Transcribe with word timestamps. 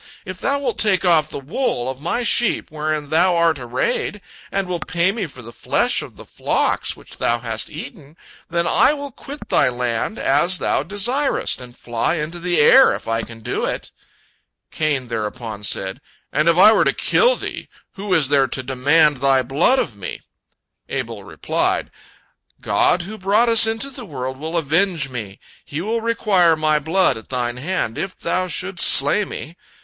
If 0.25 0.39
thou 0.39 0.57
wilt 0.57 0.79
take 0.79 1.05
off 1.05 1.29
the 1.29 1.37
wool 1.39 1.87
of 1.87 2.01
my 2.01 2.23
sheep 2.23 2.71
wherein 2.71 3.11
thou 3.11 3.35
art 3.35 3.59
arrayed, 3.59 4.19
and 4.51 4.67
wilt 4.67 4.87
pay 4.87 5.11
me 5.11 5.27
for 5.27 5.43
the 5.43 5.51
flesh 5.53 6.01
of 6.01 6.15
the 6.15 6.25
flocks 6.25 6.97
which 6.97 7.17
thou 7.17 7.37
hast 7.37 7.69
eaten, 7.69 8.17
then 8.49 8.65
I 8.65 8.93
will 8.95 9.11
quit 9.11 9.47
thy 9.49 9.69
land 9.69 10.17
as 10.17 10.57
thou 10.57 10.81
desirest, 10.81 11.61
and 11.61 11.77
fly 11.77 12.15
into 12.15 12.39
the 12.39 12.59
air, 12.59 12.95
if 12.95 13.07
I 13.07 13.21
can 13.21 13.41
do 13.41 13.63
it." 13.65 13.91
Cain 14.71 15.07
thereupon 15.07 15.61
said, 15.63 16.01
"And 16.33 16.49
if 16.49 16.57
I 16.57 16.71
were 16.71 16.85
to 16.85 16.93
kill 16.93 17.35
thee, 17.35 17.69
who 17.91 18.11
is 18.15 18.29
there 18.29 18.47
to 18.47 18.63
demand 18.63 19.17
thy 19.17 19.43
blood 19.43 19.77
of 19.77 19.95
me?" 19.95 20.21
Abel 20.89 21.23
replied: 21.23 21.91
"God, 22.59 23.03
who 23.03 23.19
brought 23.19 23.49
us 23.49 23.67
into 23.67 23.91
the 23.91 24.05
world, 24.05 24.37
will 24.39 24.57
avenge 24.57 25.09
me. 25.11 25.39
He 25.63 25.79
will 25.79 26.01
require 26.01 26.55
my 26.55 26.79
blood 26.79 27.17
at 27.17 27.29
thine 27.29 27.57
hand, 27.57 27.99
if 27.99 28.17
thou 28.17 28.47
shouldst 28.47 28.91
slay 28.91 29.23
me. 29.25 29.55